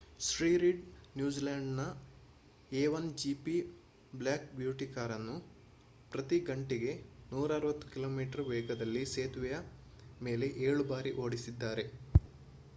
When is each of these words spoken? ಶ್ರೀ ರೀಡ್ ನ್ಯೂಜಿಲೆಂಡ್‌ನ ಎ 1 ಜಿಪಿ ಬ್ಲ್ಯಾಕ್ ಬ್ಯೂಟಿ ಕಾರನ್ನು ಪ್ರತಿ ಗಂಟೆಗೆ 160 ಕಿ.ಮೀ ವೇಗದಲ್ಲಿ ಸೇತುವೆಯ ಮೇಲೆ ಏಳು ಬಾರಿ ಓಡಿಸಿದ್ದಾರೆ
ಶ್ರೀ 0.25 0.47
ರೀಡ್ 0.61 0.79
ನ್ಯೂಜಿಲೆಂಡ್‌ನ 1.15 1.81
ಎ 2.71 2.85
1 2.91 3.11
ಜಿಪಿ 3.21 3.53
ಬ್ಲ್ಯಾಕ್ 4.13 4.47
ಬ್ಯೂಟಿ 4.55 4.87
ಕಾರನ್ನು 4.95 5.35
ಪ್ರತಿ 6.11 6.39
ಗಂಟೆಗೆ 6.49 6.91
160 7.35 7.93
ಕಿ.ಮೀ 7.93 8.25
ವೇಗದಲ್ಲಿ 8.49 9.03
ಸೇತುವೆಯ 9.13 9.59
ಮೇಲೆ 10.21 10.49
ಏಳು 10.67 10.85
ಬಾರಿ 10.91 11.13
ಓಡಿಸಿದ್ದಾರೆ 11.21 11.85